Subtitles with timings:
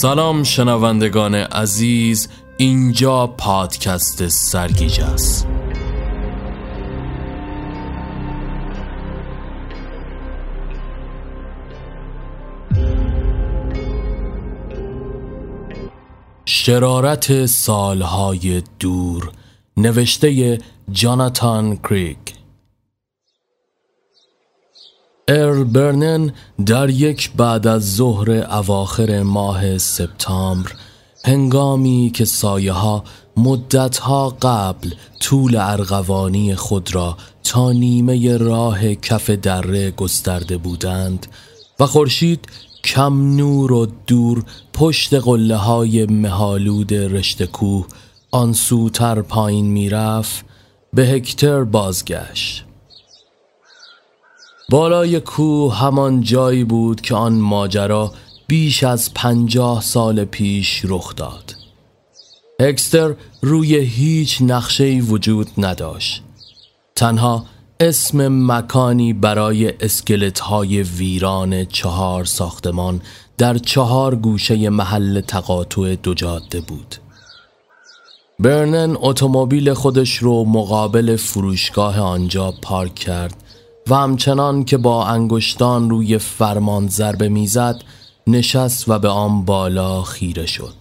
[0.00, 5.46] سلام شنوندگان عزیز اینجا پادکست سرگیجه است.
[16.44, 19.30] شرارت سالهای دور
[19.76, 20.58] نوشته
[20.92, 22.33] جاناتان کریگ
[25.28, 26.32] ارل برنن
[26.66, 30.72] در یک بعد از ظهر اواخر ماه سپتامبر
[31.24, 33.04] هنگامی که سایه ها
[33.36, 41.26] مدتها قبل طول ارغوانی خود را تا نیمه راه کف دره گسترده بودند
[41.80, 42.46] و خورشید
[42.84, 47.86] کم نور و دور پشت قله های مهالود رشت کوه
[48.30, 50.44] آن سوتر پایین می‌رفت
[50.94, 52.64] به هکتر بازگشت.
[54.70, 58.12] بالای کوه همان جایی بود که آن ماجرا
[58.46, 61.56] بیش از پنجاه سال پیش رخ داد.
[62.60, 66.22] اکستر روی هیچ نقشه وجود نداشت.
[66.96, 67.44] تنها
[67.80, 73.00] اسم مکانی برای اسکلت های ویران چهار ساختمان
[73.38, 76.96] در چهار گوشه محل تقاطع دو جاده بود.
[78.38, 83.43] برنن اتومبیل خودش رو مقابل فروشگاه آنجا پارک کرد
[83.90, 87.82] و همچنان که با انگشتان روی فرمان ضربه می‌زد
[88.26, 90.74] نشست و به آن بالا خیره شد.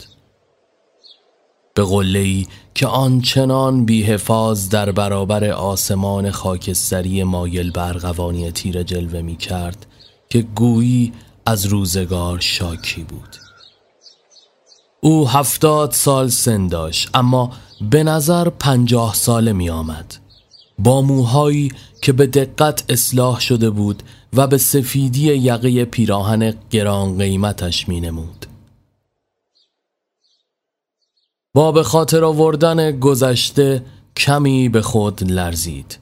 [1.75, 9.85] به قله‌ای که آنچنان بیحفاظ در برابر آسمان خاکستری مایل برغوانی تیر جلوه می کرد
[10.29, 11.13] که گویی
[11.45, 13.35] از روزگار شاکی بود.
[15.01, 17.51] او هفتاد سال سن داشت اما
[17.91, 20.22] به نظر پنجاه ساله می آمد
[20.83, 24.03] با موهایی که به دقت اصلاح شده بود
[24.33, 28.45] و به سفیدی یقه پیراهن گران قیمتش می نمود.
[31.53, 33.85] با به خاطر آوردن گذشته
[34.17, 35.97] کمی به خود لرزید.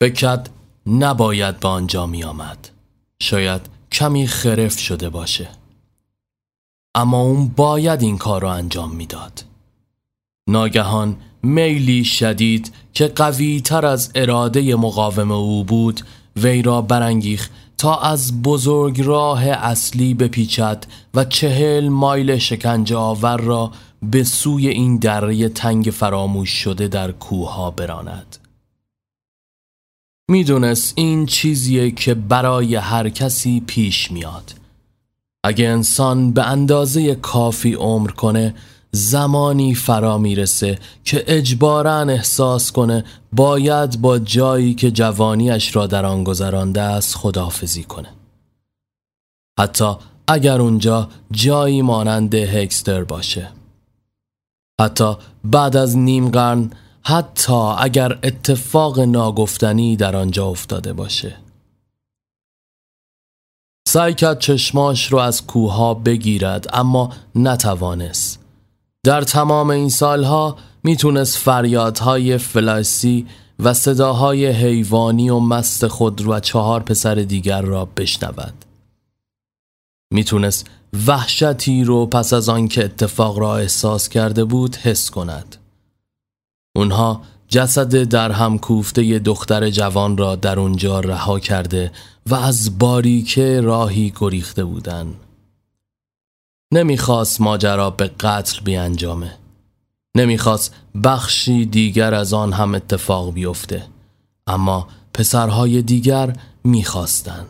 [0.00, 0.48] بکد
[0.86, 2.68] نباید به آنجا می آمد.
[3.22, 3.60] شاید
[3.92, 5.48] کمی خرف شده باشه.
[6.94, 9.44] اما اون باید این کار رو انجام می‌داد.
[10.48, 16.00] ناگهان میلی شدید که قوی تر از اراده مقاوم او بود
[16.36, 20.84] وی را برانگیخت تا از بزرگ راه اصلی بپیچد
[21.14, 23.72] و چهل مایل شکنجه آور را
[24.02, 28.36] به سوی این دره تنگ فراموش شده در کوها براند.
[30.30, 34.54] می‌دونست این چیزیه که برای هر کسی پیش میاد.
[35.44, 38.54] اگه انسان به اندازه کافی عمر کنه
[38.98, 46.24] زمانی فرا می‌رسه که اجبارا احساس کنه باید با جایی که جوانیش را در آن
[46.24, 48.08] گذرانده است خداحافظی کنه.
[49.60, 49.94] حتی
[50.28, 53.50] اگر اونجا جایی مانند هکستر باشه.
[54.80, 56.70] حتی بعد از نیم قرن
[57.02, 61.36] حتی اگر اتفاق ناگفتنی در آنجا افتاده باشه.
[63.88, 68.47] سعی کرد چشماش رو از کوها بگیرد اما نتوانست.
[69.08, 73.26] در تمام این سالها می‌تونست فریادهای فلاسی
[73.58, 78.64] و صداهای حیوانی و مست خود و چهار پسر دیگر را بشنود
[80.14, 80.70] می‌تونست
[81.06, 85.56] وحشتی رو پس از آنکه اتفاق را احساس کرده بود حس کند
[86.76, 91.92] اونها جسد در هم کوفته دختر جوان را در اونجا رها کرده
[92.26, 95.27] و از باریکه راهی گریخته بودند.
[96.72, 99.34] نمی‌خواست ماجرا به قتل بیانجامه.
[100.14, 100.74] نمی‌خواست
[101.04, 103.86] بخشی دیگر از آن هم اتفاق بیفته.
[104.46, 107.46] اما پسرهای دیگر می‌خواستند.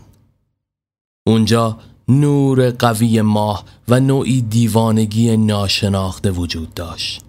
[1.26, 7.24] اونجا نور قوی ماه و نوعی دیوانگی ناشناخته وجود داشت.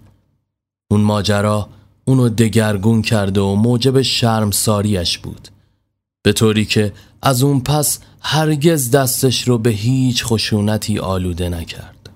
[0.90, 1.68] اون ماجرا
[2.04, 5.48] اونو دگرگون کرده و موجب شرمساریش بود.
[6.22, 6.92] به طوری که
[7.22, 12.10] از اون پس هرگز دستش رو به هیچ خشونتی آلوده نکرد.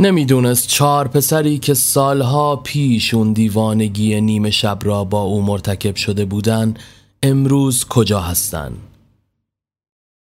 [0.00, 6.24] نمی‌دونست چهار پسری که سالها پیش اون دیوانگی نیمه شب را با او مرتکب شده
[6.24, 6.74] بودن
[7.22, 8.72] امروز کجا هستن؟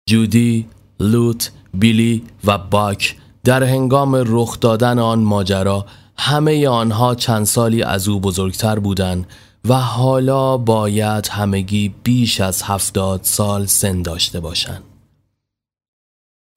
[0.10, 0.68] جودی،
[1.00, 5.86] لوت، بیلی و باک در هنگام رخ دادن آن ماجرا
[6.18, 9.28] همه آنها چند سالی از او بزرگتر بودند
[9.68, 14.84] و حالا باید همگی بیش از هفتاد سال سن داشته باشند.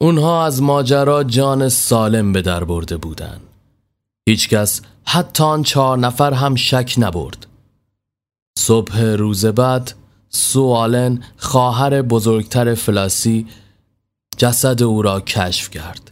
[0.01, 3.41] اونها از ماجرا جان سالم به در برده بودند.
[4.29, 7.47] هیچکس حتی آن چهار نفر هم شک نبرد.
[8.59, 9.95] صبح روز بعد
[10.29, 13.47] سوالن خواهر بزرگتر فلاسی
[14.37, 16.11] جسد او را کشف کرد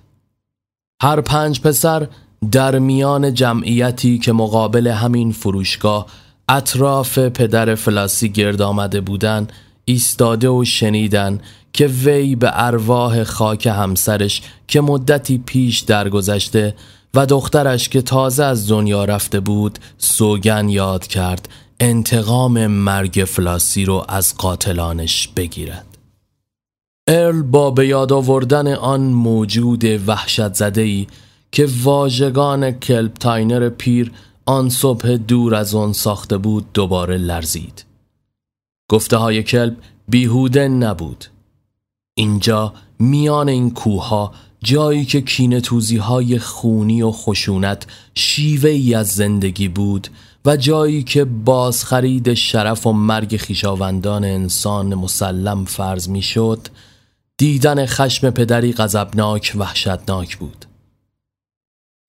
[1.02, 2.08] هر پنج پسر
[2.52, 6.06] در میان جمعیتی که مقابل همین فروشگاه
[6.50, 9.52] اطراف پدر فلاسی گرد آمده بودند
[9.84, 11.40] ایستاده و شنیدن
[11.72, 16.74] که وی به ارواح خاک همسرش که مدتی پیش درگذشته
[17.14, 21.48] و دخترش که تازه از دنیا رفته بود سوگن یاد کرد
[21.80, 25.86] انتقام مرگ فلاسی رو از قاتلانش بگیرد.
[27.08, 31.06] ارل با به یاد آوردن آن موجود وحشت زده ای
[31.52, 34.12] که واژگان کلب تاینر پیر
[34.50, 37.84] آن صبح دور از آن ساخته بود دوباره لرزید.
[38.88, 39.76] گفته های کلب
[40.08, 41.24] بیهوده نبود.
[42.14, 49.08] اینجا میان این کوه‌ها جایی که کینه توزی های خونی و خشونت شیوه ای از
[49.08, 50.08] زندگی بود
[50.44, 56.68] و جایی که بازخرید شرف و مرگ خیشاوندان انسان مسلم فرض می‌شد
[57.36, 60.69] دیدن خشم پدری غضبناک وحشتناک بود.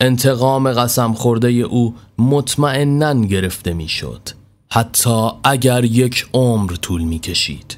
[0.01, 4.30] انتقام قسم خورده او مطمئنا گرفته می‌شد
[4.71, 7.77] حتی اگر یک عمر طول می کشید.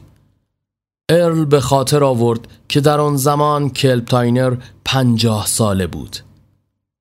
[1.09, 4.55] ارل به خاطر آورد که در آن زمان کلپتاینر
[4.85, 6.17] پنجاه ساله بود.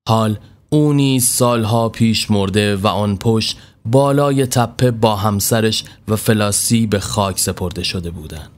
[0.07, 0.39] حال
[0.69, 6.99] او نیز سالها پیش مرده و آن پشت بالای تپه با همسرش و فلاسی به
[6.99, 8.49] خاک سپرده شده بودند.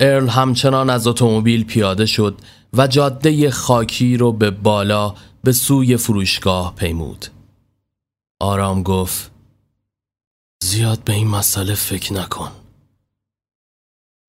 [0.00, 2.38] ارل همچنان از اتومبیل پیاده شد
[2.76, 5.14] و جاده خاکی رو به بالا
[5.44, 7.26] به سوی فروشگاه پیمود.
[8.40, 9.30] آرام گفت
[10.64, 12.50] زیاد به این مسئله فکر نکن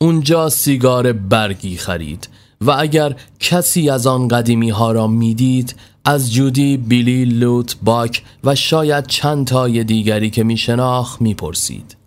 [0.01, 2.29] اونجا سیگار برگی خرید
[2.61, 8.55] و اگر کسی از آن قدیمی ها را می‌دید از جودی بیلی لوت باک و
[8.55, 11.97] شاید چند تای دیگری که می شناخت می پرسید.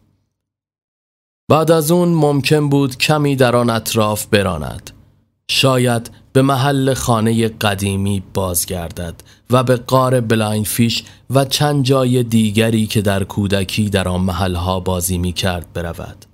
[1.51, 4.91] بعد از اون ممکن بود کمی در آن اطراف براند
[5.51, 9.15] شاید به محل خانه قدیمی بازگردد
[9.51, 14.81] و به غار بلایند فیش و چند جای دیگری که در کودکی در آن محلها
[14.81, 16.25] بازی می کرد برود.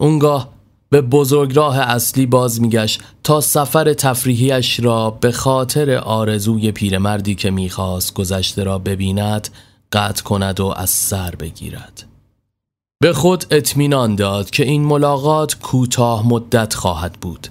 [0.00, 0.48] اونگاه
[0.90, 8.14] به بزرگراه اصلی باز میگشت تا سفر تفریحیش را به خاطر آرزوی پیرمردی که می‌خواست
[8.14, 9.48] گذشته را ببیند
[9.92, 12.06] قطع کند و از سر بگیرد.
[13.02, 17.48] به خود اطمینان داد که این ملاقات کوتاه مدت خواهد بود.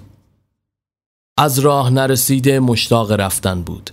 [1.36, 3.90] از راه نرسیده مشتاق رفتن بود.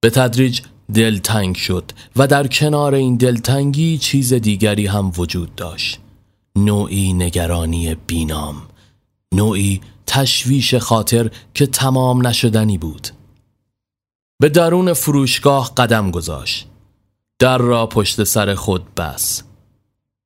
[0.00, 0.60] به تدریج
[0.94, 5.98] دلتنگ شد و در کنار این دلتنگی چیز دیگری هم وجود داشت.
[6.56, 8.62] نوعی نگرانی بینام.
[9.34, 13.08] نوعی تشویش خاطر که تمام نشدنی بود.
[14.40, 16.66] به درون فروشگاه قدم گذاشت.
[17.38, 19.42] در را پشت سر خود بس.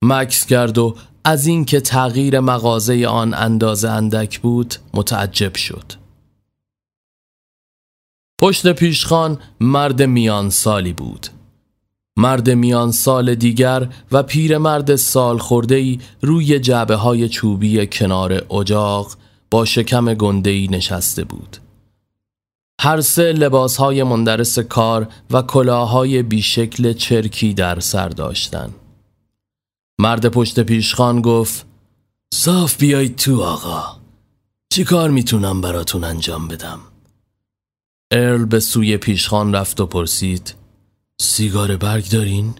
[0.04, 6.01] مکس کرد و از اینکه تغییر مغازه آن اندازه اندک بود متعجب شد.
[8.42, 11.26] پشت پیشخان مرد میان سالی بود.
[12.16, 19.12] مرد میان سال دیگر و پیرمرد سال خوردهی روی جعبه های چوبی کنار اجاق
[19.50, 21.56] با شکم گندهی نشسته بود.
[22.80, 28.70] هر سه لباس های مندرس کار و کلاهای بیشکل چرکی در سر داشتن
[30.00, 31.66] مرد پشت پیشخان گفت
[32.34, 33.82] صاف بیایید تو آقا.
[34.72, 36.91] چی کار می‌تونم براتون انجام بدم؟
[38.14, 40.54] ارل به سوی پیشخان رفت و پرسید
[41.20, 42.54] سیگار برگ دارین؟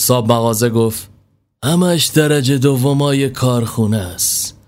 [0.00, 1.10] صاب مغازه گفت
[1.64, 4.58] همش درجه دومای کارخونه است.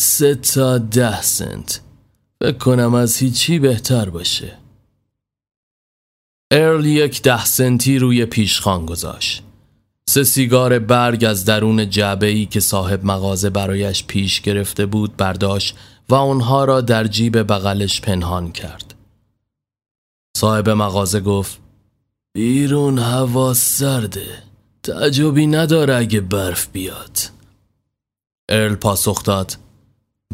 [0.00, 1.80] سه تا ده سنت.
[2.42, 4.56] فکر کنم از هیچی بهتر باشه.
[6.50, 9.42] ارل یک ده سنتی روی پیشخان گذاشت.
[10.08, 15.76] سه سیگار برگ از درون جعبه ای که صاحب مغازه برایش پیش گرفته بود برداشت
[16.10, 18.94] و آنها را در جیب بغلش پنهان کرد.
[20.36, 21.58] صاحب مغازه گفت
[22.34, 24.42] بیرون هوا سرده
[24.82, 27.18] تعجبی نداره اگه برف بیاد.
[28.48, 29.56] ارل پاسخ داد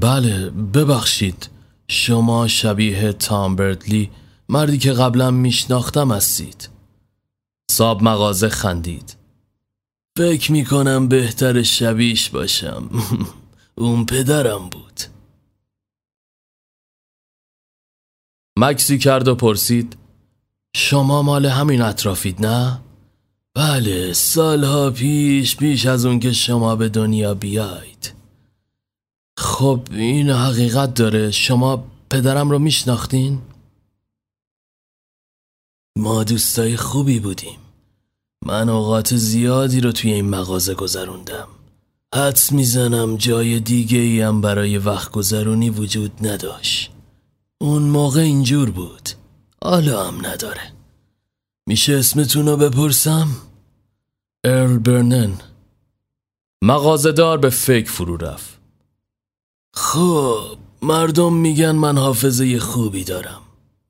[0.00, 1.48] بله ببخشید
[1.88, 4.10] شما شبیه تام بردلی
[4.48, 6.68] مردی که قبلا میشناختم هستید.
[7.70, 9.16] صاب مغازه خندید.
[10.18, 12.90] فکر می‌کنم بهتر شبیش باشم.
[13.78, 15.15] اون پدرم بود.
[18.58, 19.96] مکسی کرد و پرسید
[20.76, 22.80] شما مال همین اطرافید نه؟
[23.54, 28.16] بله سالها پیش پیش از اون که شما به دنیا بیاید
[29.38, 31.30] خب این حقیقت داره.
[31.30, 33.38] شما پدرم رو میشناختین؟
[35.98, 37.58] ما دوستای خوبی بودیم.
[38.46, 41.48] من اوقات زیادی رو توی این مغازه گذروندم.
[42.14, 46.95] حدس می‌زنم جای دیگه ای هم برای وقت گذرونی وجود نداشت.
[47.60, 49.08] اون موقع اینجور بود.
[49.62, 50.72] حالا هم نداره.
[51.68, 53.28] میشه اسمتون رو بپرسم؟
[54.44, 55.32] ارل برنن.
[56.62, 58.58] مغازدار به فکر فرو رفت.
[59.74, 63.42] خب مردم میگن من حافظه خوبی دارم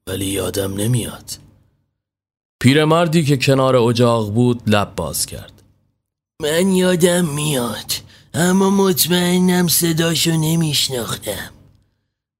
[0.06, 1.38] ولی یادم نمیاد.
[2.60, 5.62] پیرمردی که کنار اجاق بود لب باز کرد.
[6.42, 7.92] من یادم میاد
[8.34, 11.50] اما مطمئنم صداشو نمیشناختم.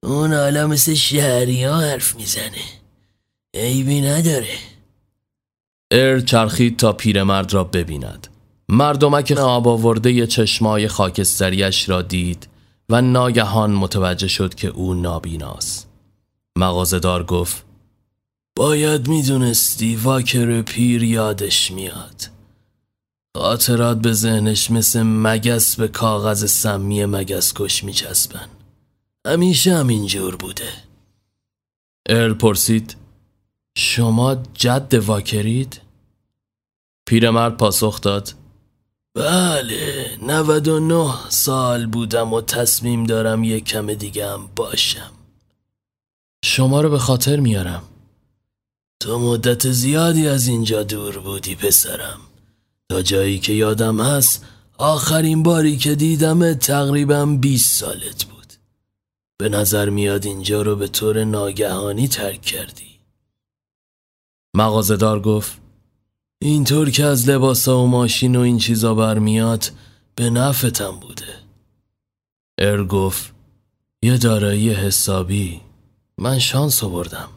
[0.06, 2.64] اون حالا مثل شهری ها حرف می‌زنه.
[3.54, 4.58] عیبی نداره.
[5.90, 8.26] ارل چرخید تا پیرمرد را ببیند.
[8.68, 12.48] مردمک آب آورده چشمای خاکستریش را دید
[12.88, 15.88] و ناگهان متوجه شد که او نابیناست.
[16.58, 17.64] مغازدار گفت
[18.56, 22.30] باید می‌دونستی واکر پیر یادش میاد.
[23.36, 28.48] خاطرات به ذهنش مثل مگس به کاغذ سمی مگس کش میچسبن.
[29.26, 30.68] همیشه همینجور بوده.
[32.08, 32.96] ارل پرسید
[33.78, 35.80] شما جد واکرید؟
[37.06, 38.34] پیرمرد پاسخ داد
[39.14, 45.10] بله 99 سال بودم و تصمیم دارم یک کم دیگه هم باشم.
[46.44, 47.82] شما رو به خاطر میارم.
[49.00, 52.20] تو مدت زیادی از اینجا دور بودی پسرم.
[52.88, 54.44] تا جایی که یادم هست
[54.78, 58.35] آخرین باری که دیدم تقریبا 20 سالت بود.
[59.38, 63.00] به نظر میاد اینجا رو به طور ناگهانی ترک کردی.
[64.56, 65.60] مغازدار گفت
[66.42, 69.72] اینطور که از لباسا و ماشین و این چیزا برمیاد
[70.14, 71.34] به نفعتم بوده.
[72.58, 73.34] ار گفت
[74.02, 75.60] یه دارایی حسابی.
[76.18, 77.28] من شانس بردم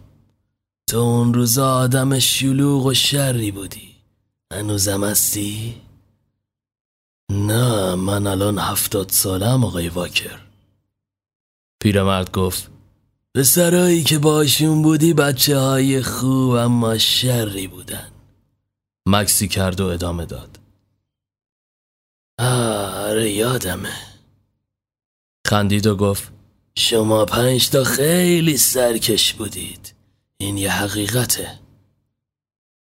[0.89, 3.95] تو اون روزا آدم شلوغ و شری بودی.
[4.53, 5.75] هنوزم هستی؟
[7.31, 10.48] نه من الان هفتاد سالم آقای واکر.
[11.81, 12.71] پیرمرد گفت
[13.43, 18.11] سرایی که باشون بودی بچه های خوب اما شری بودن.
[19.05, 20.59] مکسی کرد و ادامه داد.
[22.39, 23.93] آره یادمه.
[25.47, 26.31] خندید و گفت
[26.77, 29.93] شما پنج تا خیلی سرکش بودید.
[30.37, 31.59] این یه حقیقته.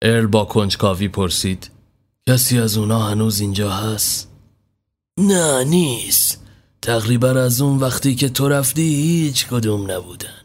[0.02, 1.71] ارل با کنجکاوی پرسید
[2.28, 4.28] کسی از اونا هنوز اینجا هست؟
[5.19, 6.48] نه نیست.
[6.82, 10.38] تقریبا از اون وقتی که تو رفتی هیچ کدوم نبودن.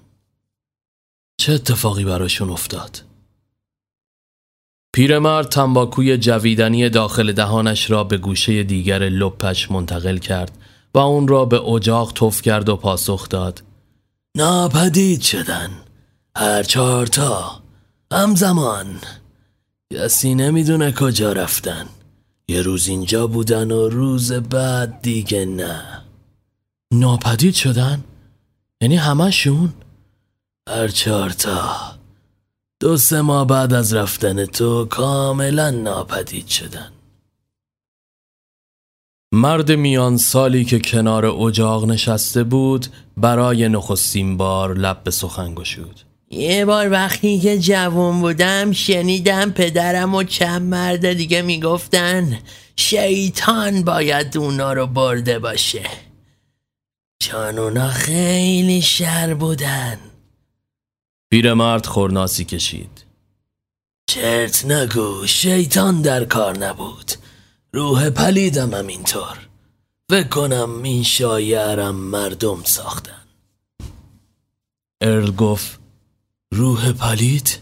[1.37, 3.03] چه اتفاقی براشون افتاد؟
[4.95, 10.57] پیرمرد تنباکوی جویدنی داخل دهانش را به گوشه دیگر لپش منتقل کرد
[10.93, 13.63] و اون را به اجاق تف کرد و پاسخ داد.
[14.37, 15.71] ناپدید شدن.
[16.37, 17.61] هر چهارتا
[18.11, 19.01] همزمان.
[19.93, 21.85] کسی نمی‌دونه کجا رفتن.
[22.47, 26.02] یه روز اینجا بودن و روز بعد دیگه نه.
[26.93, 28.03] ناپدید شدن؟
[28.81, 29.73] یعنی همشون؟
[30.69, 31.75] هر چهارتا
[32.79, 36.91] دو سه ماه بعد از رفتن تو کاملا ناپدید شدن
[39.33, 46.01] مرد میان سالی که کنار اجاق نشسته بود برای نخستین بار لب به سخن گشود
[46.29, 52.39] یه بار وقتی که جوون بودم شنیدم پدرم و چند مرد دیگه می‌گفتن
[52.75, 55.83] شیطان باید اونا رو برده باشه
[57.24, 60.00] چون اونا خیلی شر بودن.
[61.32, 63.06] پیرمرد خورناسی کشید.
[64.10, 67.12] چرت نگو شیطان در کار نبود.
[67.74, 69.38] روح پلیدم هم اینطور
[70.10, 73.24] فکر کنم این شایعرم مردم ساختن.
[75.01, 75.80] ارل گفت
[76.53, 77.60] روح پلید؟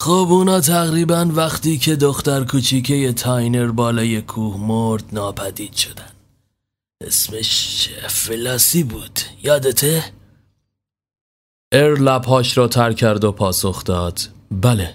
[0.00, 6.13] خب اونا تقریبا وقتی که دختر کوچیکه تاینر بالای کوه مرد ناپدید شدن.
[7.06, 9.20] اسمش فلاسی بود.
[9.42, 10.04] یادته؟
[11.72, 14.20] ار لبهاش را تر کرد و پاسخ داد.
[14.50, 14.94] بله.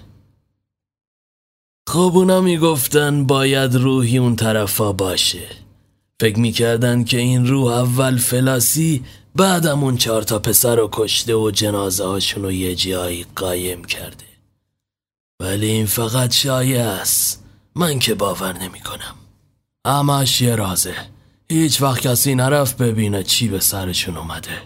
[1.88, 5.48] خب اونا می‌گفتن باید روحی اون طرفا باشه.
[6.20, 9.04] فکر می‌کردن که این روح اول فلاسی
[9.36, 14.24] بعدم اون چهار تا پسر رو کشته و جنازه هاشون رو یه جایی قایم کرده.
[15.40, 17.44] ولی این فقط شایع است.
[17.74, 19.14] من که باور نمی کنم
[19.86, 20.94] همش یه رازه.
[21.52, 24.62] هیچ وقت کسی نرفت ببینه چی به سرشون اومده.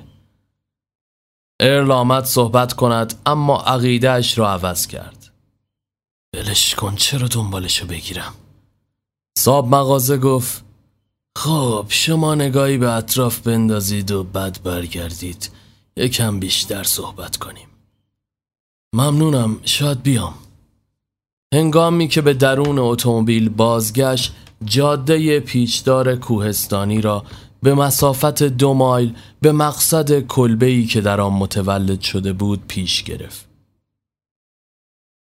[1.61, 5.33] ارل آمد صحبت کند اما عقیدهش را عوض کرد.
[6.35, 8.35] بلش کن چرا دنبالشو بگیرم؟
[9.39, 10.65] صاب مغازه گفت
[11.39, 15.51] خب شما نگاهی به اطراف بندازید و بعد برگردید.
[15.97, 17.69] یکم بیشتر صحبت کنیم.
[18.95, 20.35] ممنونم شاید بیام.
[21.55, 24.35] هنگامی که به درون اتومبیل بازگشت
[24.67, 27.25] جاده پیچدار کوهستانی را
[27.63, 33.49] به مسافت دو مایل به مقصد کلبه‌ای که در آن متولد شده بود پیش گرفت.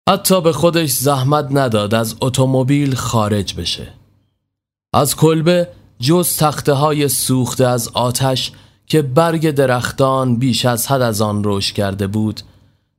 [0.08, 3.88] حتی به خودش زحمت نداد از اتومبیل خارج بشه.
[4.94, 5.68] از کلبه
[6.00, 8.52] جز تخته های سوخته از آتش
[8.86, 12.40] که برگ درختان بیش از حد از آن رشد کرده بود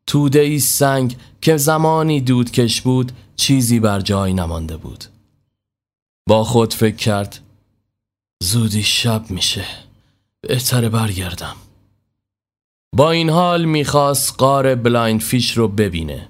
[0.08, 5.04] توده ای سنگ که زمانی دودکش بود چیزی بر جای نمانده بود
[6.28, 7.40] با خود فکر کرد
[8.44, 9.66] زودی شب میشه
[10.42, 11.56] بهتره برگردم.
[12.96, 16.30] با این حال می‌خواست غار بلایند فیش رو ببینه.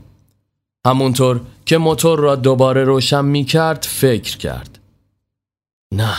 [0.86, 4.80] همونطور که موتور را دوباره روشن می‌کرد فکر کرد.
[5.94, 6.16] نه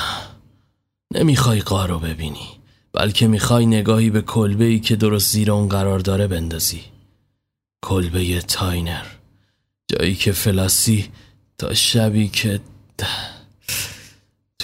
[1.15, 2.49] نمی‌خوای قار رو ببینی
[2.93, 6.85] بلکه می‌خوای نگاهی به کلبه ای که درست زیر اون قرار داره بندازی.
[7.83, 9.07] کلبه تاینر
[9.89, 11.11] جایی که فلاسی
[11.59, 12.61] تا شبی که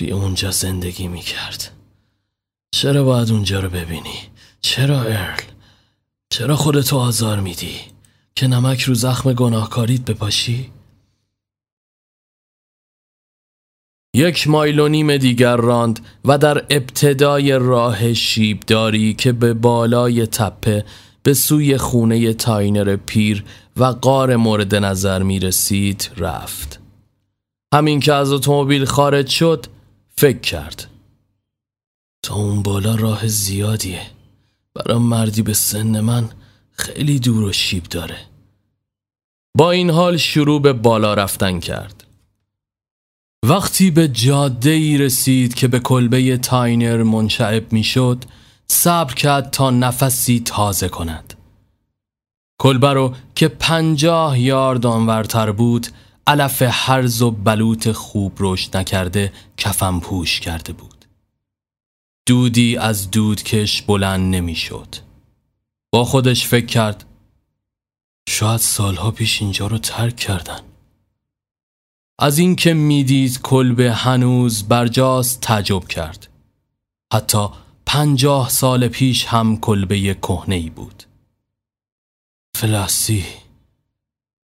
[0.02, 1.72] توی اونجا زندگی می‌کرد
[2.74, 4.18] چرا باید اونجا رو ببینی؟
[4.60, 5.40] چرا ارل؟
[6.30, 7.76] چرا خودتو آزار میدی؟
[8.34, 10.70] که نمک رو زخم گناهکاریت بپاشی؟
[14.14, 20.84] یک مایل و نیم دیگر راند و در ابتدای راه شیبداری که به بالای تپه
[21.22, 23.44] به سوی خونه تاینر پیر
[23.76, 26.80] و غار مورد نظر می رسید رفت
[27.74, 29.66] همین که از اتومبیل خارج شد
[30.16, 30.86] فکر کرد.
[32.22, 34.06] تا اون بالا راه زیادیه.
[34.74, 36.30] برای مردی به سن من
[36.72, 38.18] خیلی دور و شیب داره.
[39.56, 42.04] با این حال شروع به بالا رفتن کرد.
[43.44, 48.24] وقتی به جاده ای رسید که به کلبه تاینر منشعب می شد
[48.66, 51.34] صبر کرد تا نفسی تازه کند.
[52.60, 55.86] کلبه رو که پنجاه یارد آنورتر بود
[56.26, 61.04] علف هرز و بلوط خوب رشد نکرده کفم پوش کرده بود.
[62.26, 64.96] دودی از دودکش بلند نمی‌شد.
[65.92, 67.04] با خودش فکر کرد
[68.28, 70.60] شاید سالها پیش اینجا رو ترک کردن.
[72.18, 76.28] از اینکه می‌دید کلبه هنوز برجاست تعجب کرد.
[77.12, 77.48] حتی
[77.86, 81.02] پنجاه سال پیش هم کلبه کهنه ای بود.
[82.56, 83.24] فلاسی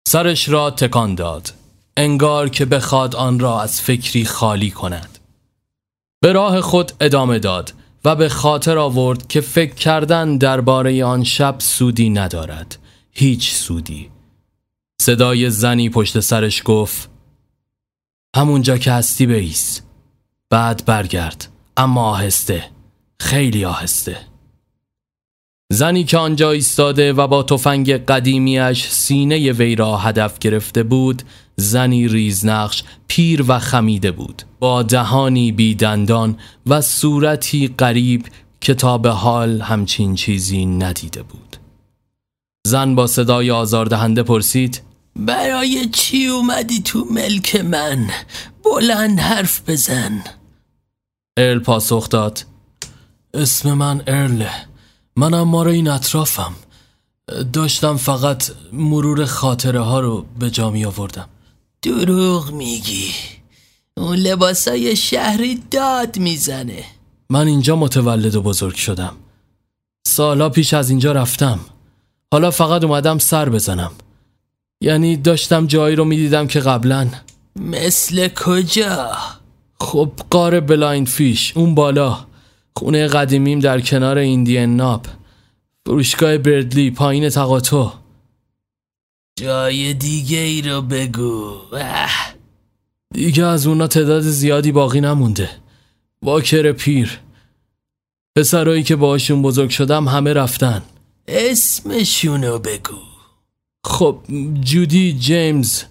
[0.09, 1.53] سرش را تکان داد.
[1.97, 5.19] انگار که بخواد آن را از فکری خالی کند.
[6.21, 7.73] به راه خود ادامه داد
[8.05, 12.79] و به خاطر آورد که فکر کردن درباره آن شب سودی ندارد.
[13.12, 14.11] هیچ سودی.
[15.03, 17.11] صدای زنی پشت سرش گفت
[18.37, 19.81] همونجا که هستی بیس.
[20.51, 21.49] بعد برگرد.
[21.77, 22.71] اما آهسته.
[23.21, 24.19] خیلی آهسته.
[25.72, 31.22] زنی که آنجا ایستاده و با تفنگ قدیمیش سینه وی را هدف گرفته بود
[31.57, 34.42] زنی ریزنقش پیر و خمیده بود.
[34.59, 38.26] با دهانی بیدندان و صورتی غریب
[38.61, 41.57] که تا به حال همچین چیزی ندیده بود.
[42.66, 44.83] زن با صدای آزاردهنده پرسید
[45.16, 48.07] برای چی اومدی تو ملک من؟
[48.64, 50.24] بلند حرف بزن.
[51.38, 52.44] ارل پاسخ داد
[53.35, 54.50] اسم من ارله
[55.16, 56.55] منم ما این اطرافم.
[57.52, 61.29] داشتم فقط مرور خاطره ها رو به جا می آوردم
[61.83, 63.11] دروغ میگی.
[63.96, 66.85] اون لباسای شهری داد می‌زنه.
[67.31, 69.16] من اینجا متولد و بزرگ شدم.
[70.07, 71.61] سالا پیش از اینجا رفتم.
[72.33, 73.92] حالا فقط اومدم سر بزنم.
[74.81, 77.09] یعنی داشتم جایی رو می‌دیدم که قبلا.
[77.57, 79.12] مثل کجا؟
[79.81, 82.26] خب غار بلایند فیش اون بالا.
[82.77, 85.07] خونه قدیمیم در کنار ایندین ناپ
[85.87, 87.89] فروشگاه بردلی پایین تقاطع.
[89.39, 91.57] جای دیگه ای رو بگو.
[93.15, 95.51] دیگه از اونا تعداد زیادی باقی نمونده.
[96.23, 97.21] واکر پیر.
[98.37, 100.83] پسرایی که باشون بزرگ شدم همه رفتن.
[101.29, 102.99] اسمشونو بگو.
[103.85, 104.21] خب
[104.61, 105.83] جودی جیمز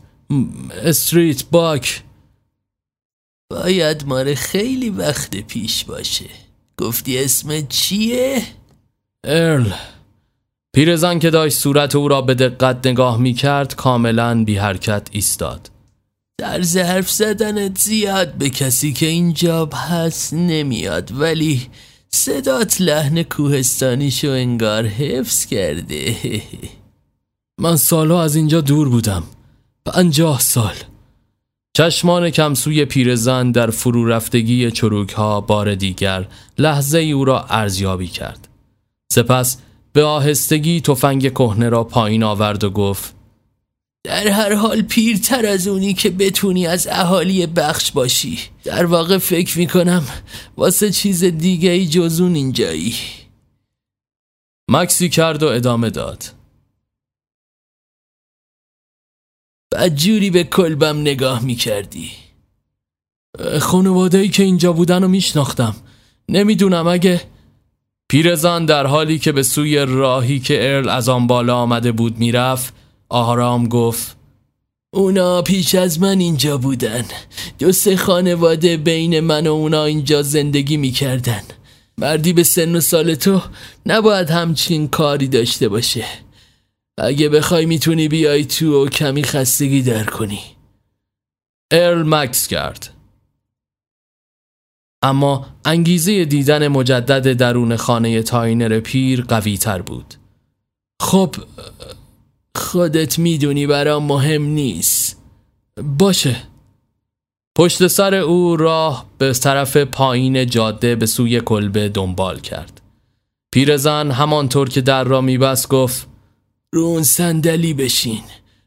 [0.71, 2.03] استریت باک.
[3.49, 6.44] باید ماره خیلی وقت پیش باشه.
[6.77, 8.41] گفتی اسم چیه؟
[9.23, 9.71] ارل
[10.75, 15.69] پیرزن که داشت صورت او را به دقت نگاه می کرد کاملا بی حرکت ایستاد.
[16.37, 21.67] در حرف زدنت زیاد به کسی که اینجا هست نمیاد ولی
[22.09, 26.15] صدات لحن کوهستانیشو انگار حفظ کرده.
[27.59, 29.23] من سالها از اینجا دور بودم.
[29.85, 30.75] پنجاه سال.
[31.75, 38.47] چشمان کمسوی پیرزن در فرو رفتگی چروک ها بار دیگر لحظه او را ارزیابی کرد.
[39.11, 39.57] سپس
[39.93, 43.15] به آهستگی تفنگ کهنه را پایین آورد و گفت
[44.05, 48.39] در هر حال پیرتر از اونی که بتونی از اهالی بخش باشی.
[48.63, 50.03] در واقع فکر می‌کنم
[50.57, 52.95] واسه چیز دیگه ای جزون اینجایی.
[54.71, 56.23] مکسی کرد و ادامه داد.
[59.75, 62.11] بدجوری به کلبم نگاه می‌کردی.
[63.59, 65.75] خانواده ای که اینجا بودن رو میشناختم.
[66.29, 67.21] نمی‌دونم اگه
[68.09, 72.73] پیرزن در حالی که به سوی راهی که ارل از آن بالا آمده بود می‌رفت
[73.09, 74.17] آرام گفت
[74.93, 77.05] اونا پیش از من اینجا بودن.
[77.59, 81.41] دو سه خانواده بین من و اونا اینجا زندگی می‌کردن.
[81.97, 83.41] مردی به سن و سال تو
[83.85, 86.05] نباید همچین کاری داشته باشه.
[86.97, 90.39] اگه بخوای می‌تونی بیای تو و کمی خستگی در کنی.
[91.71, 92.93] ارل مکس کرد.
[95.01, 100.13] اما انگیزه دیدن مجدد درون خانه تاینر پیر قوی تر بود.
[101.01, 101.35] خب
[102.55, 105.21] خودت می‌دونی برام مهم نیست.
[105.83, 106.35] باشه.
[107.57, 112.81] پشت سر او راه به طرف پایین جاده به سوی کلبه دنبال کرد.
[113.51, 116.07] پیرزن همانطور که در را میبست گفت
[116.75, 118.23] رو اون صندلی بشین.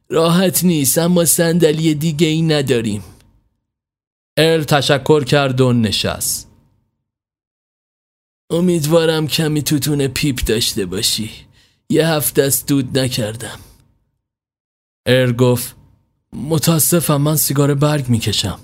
[0.09, 3.05] راحت نیست اما صندلی دیگه ای نداریم.
[4.37, 6.51] ارل تشکر کرد و نشست.
[8.51, 11.31] امیدوارم کمی توتون پیپ داشته باشی.
[11.91, 13.61] یه هفته است دود نکردم.
[15.07, 15.77] ارل گفت
[16.33, 18.61] متاسفم من سیگار برگ می‌کشم.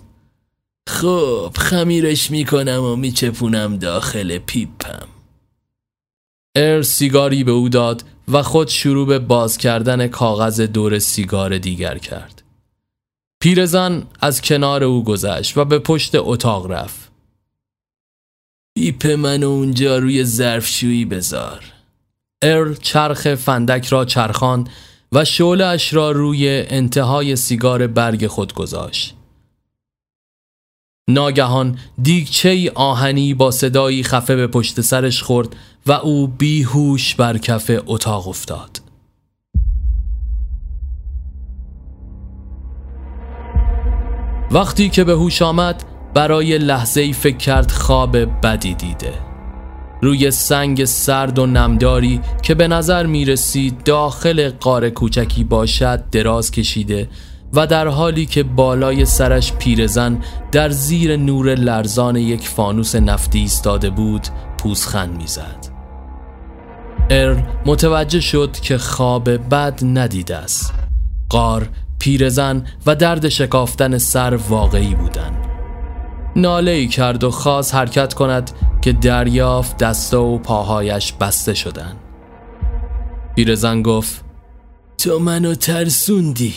[0.89, 5.09] خب خمیرش می‌کنم و میچپونم داخل پیپم.
[6.57, 11.99] ارل سیگاری به او داد و خود شروع به باز کردن کاغذ دور سیگار دیگر
[11.99, 12.43] کرد.
[13.41, 17.13] پیرزن از کنار او گذشت و به پشت اتاق رفت.
[18.79, 21.65] پیپ منو اونجا روی ظرفشویی بذار.
[22.43, 24.69] ارل چرخ فندک را چرخان
[25.13, 29.15] و شعلش را روی انتهای سیگار برگ خود گذاشت.
[31.09, 37.71] ناگهان دیگچه آهنی با صدایی خفه به پشت سرش خورد و او بیهوش بر کف
[37.87, 38.81] اتاق افتاد.
[44.51, 49.13] وقتی که به هوش آمد برای لحظه ای فکر کرد خواب بدی دیده.
[50.03, 56.51] روی سنگ سرد و نمداری که به نظر می رسید داخل قار کوچکی باشد دراز
[56.51, 57.09] کشیده
[57.55, 60.19] و در حالی که بالای سرش پیرزن
[60.53, 64.27] در زیر نور لرزان یک فانوس نفتی ایستاده بود
[64.59, 65.67] پوزخند می‌زد.
[67.11, 70.75] ارل متوجه شد که خواب بد ندیده است.
[71.29, 75.45] قار پیرزن و درد شکافتن سر واقعی بودند.
[76.37, 78.51] ناله ای کرد و خواست حرکت کند
[78.83, 81.97] که دریافت دست و پاهایش بسته شدن
[83.37, 84.25] پیرزن گفت
[84.99, 86.55] تو منو ترسوندی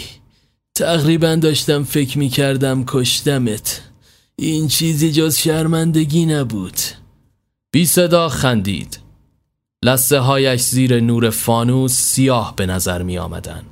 [0.77, 3.81] تقریبا داشتم فکر می کردم کشتمت.
[4.35, 6.77] این چیزی جز شرمندگی نبود.
[7.71, 8.99] بی صدا خندید.
[9.83, 13.63] لسه هایش زیر نور فانوس سیاه به نظر می آمدن.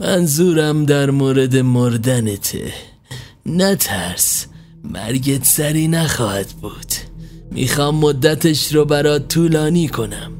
[0.00, 2.72] منظورم در مورد مردنته.
[3.46, 4.46] نترس.
[4.84, 6.92] مرگت سری نخواهد بود.
[7.50, 10.39] می‌خوام مدتش رو برات طولانی کنم.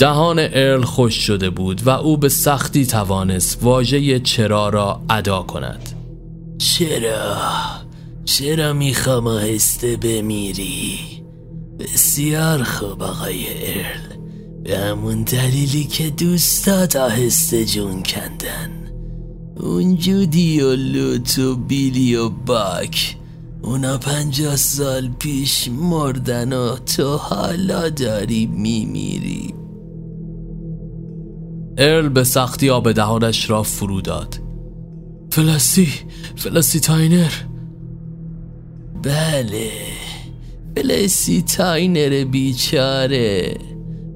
[0.00, 5.88] دهان ارل خوش شده بود و او به سختی توانست واژه چرا را ادا کند.
[6.58, 7.36] چرا؟
[8.24, 10.98] چرا می‌خوام آهسته بمیری؟
[11.78, 14.16] بسیار خوب آقای ارل.
[14.64, 18.70] به همون دلیلی که دوستات آهسته جون کندن.
[19.56, 23.16] اون جودی و لوت و بیلی و باک.
[23.62, 29.59] اونا پنجاه سال پیش مردن و تو حالا داری میمیری.
[31.82, 34.40] ارل به سختی آب دهانش را فرو داد.
[35.32, 35.88] فلستی
[36.36, 37.32] فلستی تاینر.
[39.02, 39.70] بله
[40.76, 43.58] فلستی تاینر بیچاره.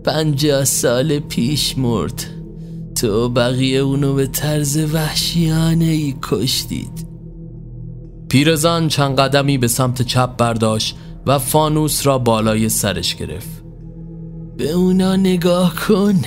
[0.04, 2.24] پنجاه سال پیش مرد.
[2.94, 7.06] تو بقیه اونو به طرز وحشیانه ای کشتید.
[8.28, 10.96] پیرزن چند قدمی به سمت چپ برداشت
[11.26, 13.64] و فانوس را بالای سرش گرفت.
[14.56, 16.20] به اونا نگاه کن.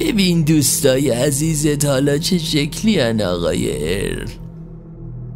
[0.00, 3.70] ببین دوستای عزیزت حالا چه شکلی هن آقای
[4.04, 4.28] ارل؟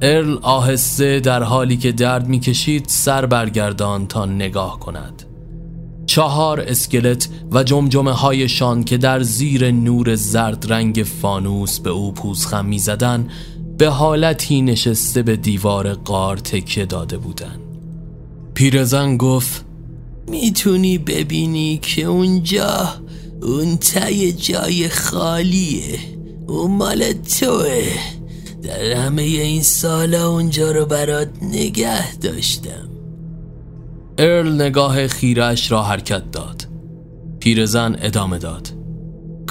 [0.02, 5.22] ارل آهسته در حالی که درد می‌کشید سر برگردان تا نگاه کند.
[6.06, 12.66] چهار اسکلت و جمجمه هایشان که در زیر نور زرد رنگ فانوس به او پوزخم
[12.66, 13.28] می زدن
[13.78, 17.56] به حالتی نشسته به دیوار قار تکه داده بودن
[18.54, 19.64] پیرزن گفت
[20.28, 22.88] می‌تونی ببینی که اونجا
[23.42, 25.98] اون تای جای خالیه.
[26.46, 27.92] اون مال توه.
[28.62, 32.88] در همه این سالا اونجا رو برات نگه داشتم.
[34.18, 36.68] ارل نگاه خیرش را حرکت داد.
[37.40, 38.68] پیرزن ادامه داد.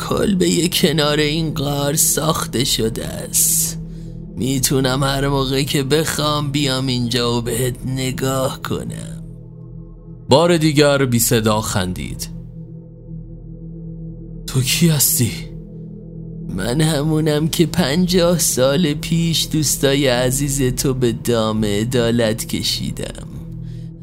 [0.10, 3.80] کلبه کنار این غار ساخته شده است.
[4.36, 9.24] می‌تونم هر موقع که بخوام بیام اینجا و بهت نگاه کنم.
[10.30, 12.35] بار دیگر بی صدا خندید.
[14.56, 15.32] تو کی هستی؟
[16.50, 23.28] من همونم که پنجاه سال پیش دوستای عزیز تو به دام عدالت کشیدم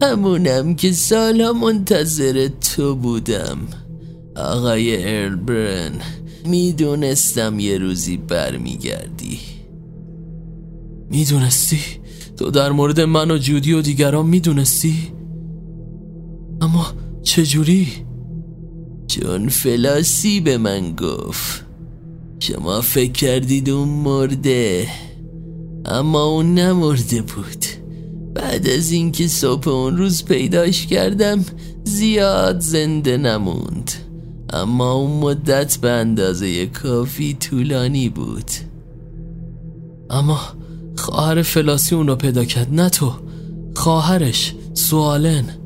[0.03, 3.59] همونم که سالا منتظر تو بودم
[4.37, 5.93] آقای ارلبرن
[6.47, 9.39] می‌دونستم یه روزی برمیگردی
[11.11, 11.81] می‌دونستی؟
[12.37, 14.97] تو در مورد من و جودی و دیگران می‌دونستی؟
[16.61, 16.87] اما
[17.23, 17.89] چجوری؟
[19.13, 21.65] چون فلاسی به من گفت.
[22.39, 24.89] شما فکر کردید اون مرده.
[25.85, 27.65] اما اون نمرده بود.
[28.35, 31.45] بعد از اینکه صبح اون روز پیداش کردم
[31.85, 33.91] زیاد زنده نموند.
[34.53, 38.51] اما اون مدت به اندازه کافی طولانی بود.
[40.11, 40.41] اما
[40.97, 43.13] خواهر فلاسی اون رو پیدا کرد نه تو.
[43.75, 45.62] خواهرش سوالن.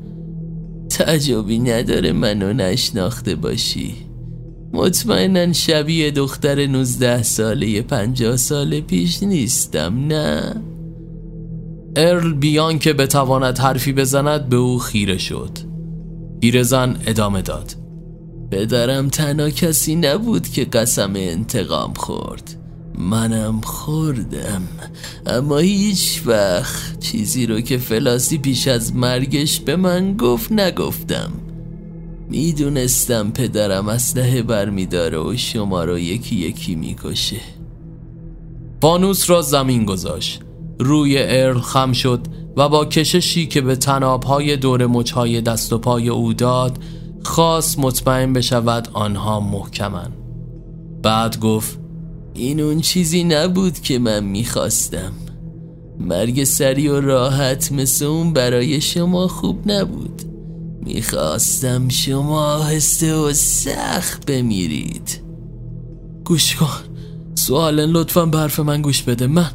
[0.97, 3.93] تعجبی نداره منو نشناخته باشی.
[4.73, 10.61] مطمئنا شبیه دختر 19 ساله 50 سال پیش نیستم نه؟
[11.95, 15.51] ارل بیان که بتواند حرفی بزند به او خیره شد.
[16.41, 17.75] پیرزن ادامه داد.
[18.51, 22.55] پدرم تنها کسی نبود که قسم انتقام خورد.
[22.97, 24.61] منم خوردم.
[25.25, 31.31] اما هیچ وقت چیزی رو که فلاسی پیش از مرگش به من گفت نگفتم.
[32.29, 37.41] می‌دونستم پدرم اسلحه برمیداره و شما رو یکی یکی می‌کشه.
[38.81, 40.41] فانوس را زمین گذاشت.
[40.79, 42.19] روی ارل خم شد
[42.57, 46.77] و با کششی که به تنابهای دور مچهای دست و پای او داد
[47.23, 50.11] خواست مطمئن بشود آنها محکمن
[51.03, 51.79] بعد گفت
[52.37, 55.11] این اون چیزی نبود که من می‌خواستم.
[55.99, 60.21] مرگ سری و راحت مثل اون برای شما خوب نبود.
[60.83, 65.21] می‌خواستم شما آهسته و سخت بمیرید.
[66.25, 66.83] گوش کن.
[67.35, 69.27] سوالن لطفا به حرف من گوش بده.
[69.27, 69.51] من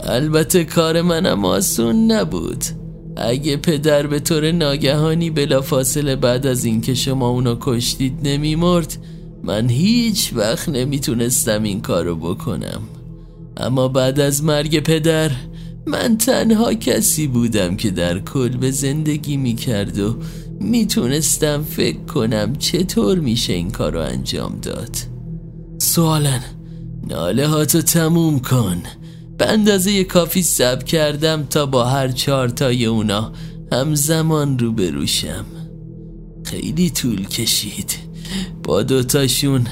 [0.00, 2.64] البته کار منم آسون نبود.
[3.16, 8.96] اگه پدر به طور ناگهانی بلافاصله بعد از اینکه شما اونو کشتید نمیمرد
[9.44, 12.82] من هیچ وقت نمی‌تونستم این کارو بکنم.
[13.56, 15.30] اما بعد از مرگ پدر
[15.86, 18.18] من تنها کسی بودم که در
[18.60, 20.16] به زندگی می‌کرد و
[20.60, 24.96] می‌تونستم فکر کنم چطور میشه این کارو انجام داد.
[25.78, 26.42] سوالن
[27.08, 28.82] ناله هاتو تموم کن.
[29.38, 33.32] به اندازه کافی سب کردم تا با هر چهار تای اونا
[33.72, 35.44] همزمان رو بروشم
[36.44, 38.09] خیلی طول کشید.
[38.62, 39.66] با دوتاشون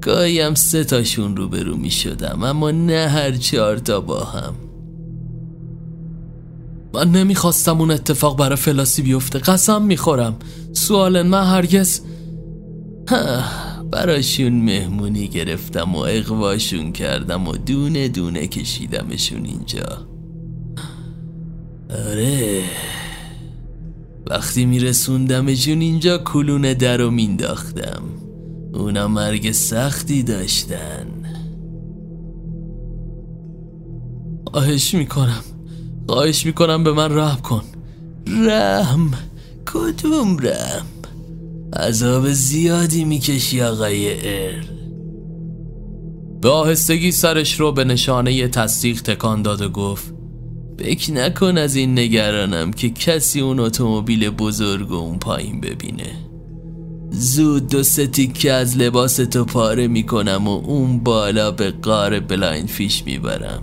[0.00, 4.54] گاهی هم سه تاشون روبرو می شدم اما نه هر چهار تا با هم.
[6.94, 10.36] من نمی‌خواستم اون اتفاق برای فلاسی بیفته قسم می‌خورم.
[10.72, 12.00] سوال من هرگز
[13.90, 20.06] براشون مهمونی گرفتم و اقواشون کردم و دونه دونه کشیدمشون اینجا.
[21.90, 22.62] آره.
[24.32, 28.02] وقتی میرسوندمشون اینجا کلون در رو مینداختم
[28.74, 31.06] اونا مرگ سختی داشتن.
[34.46, 35.44] خواهش می‌کنم.
[36.08, 37.62] خواهش می‌کنم به من رحم کن.
[38.26, 39.10] رحم؟
[39.72, 40.86] کدوم رحم؟
[41.76, 44.64] عذاب زیادی می‌کشی آقای ارل
[46.40, 50.11] به آهستگی سرش رو به نشانه تصدیق تکان داد و گفت
[50.82, 56.10] فکر نکن از این نگرانم که کسی اون اتومبیل بزرگ اون پایین ببینه.
[57.10, 63.02] زود دو تیکه از لباس تو پاره می‌کنم و اون بالا به غار بلایند فیش
[63.06, 63.62] می‌برم.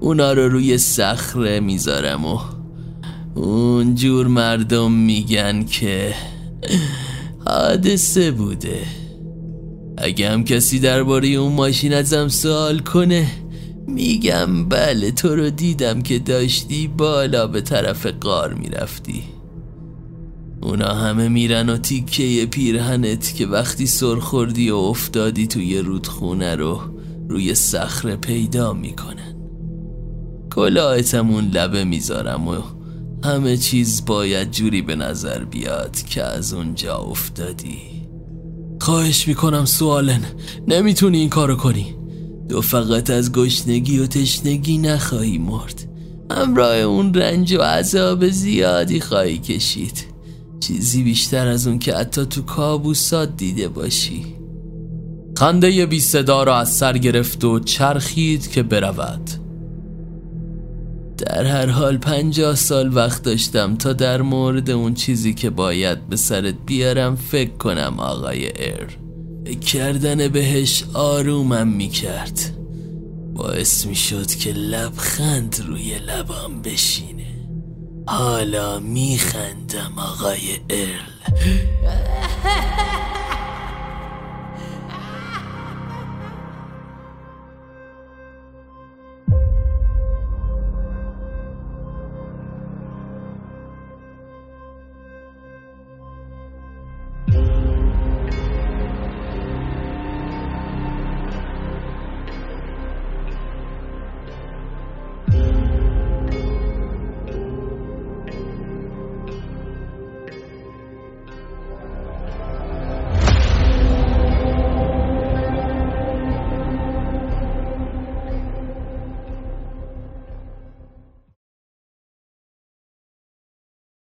[0.00, 2.38] اونا رو روی صخره می‌ذارم و
[3.34, 6.14] اون جور مردم میگن که
[7.46, 8.78] حادثه بوده.
[9.98, 13.26] اگه هم کسی درباره اون ماشین ازم سوال کنه
[13.86, 19.22] میگم بله تو رو دیدم که داشتی بالا به طرف قار می‌رفتی.
[20.62, 26.80] اونا همه میرن و تیکه پیرهنت که وقتی سرخوردی و افتادی توی رودخونه رو
[27.28, 29.34] روی صخره پیدا می‌کنن.
[30.54, 32.54] کلاهتمون لبه می‌ذارم و
[33.24, 37.78] همه چیز باید جوری به نظر بیاد که از اونجا افتادی.
[38.80, 40.20] خواهش می‌کنم سوالن
[40.68, 41.94] نمی‌تونی این کارو کنی.
[42.48, 45.88] تو فقط از گشنگی و تشنگی نخواهی مرد.
[46.30, 50.04] همراه اون رنج و عذاب زیادی خواهی کشید.
[50.60, 54.24] چیزی بیشتر از اون که حتی تو کابوسات دیده باشی.
[55.38, 59.30] خنده بی صدا را از سر گرفت و چرخید که برود.
[61.16, 66.16] در هر حال پنجاه سال وقت داشتم تا در مورد اون چیزی که باید به
[66.16, 69.03] سرت بیارم فکر کنم آقای فکر
[69.52, 72.40] کردن بهش آرومم می‌کرد.
[73.34, 77.48] باعث می‌شد که لبخند روی لبام بشینه.
[78.06, 81.14] حالا میخندم آقای ارل.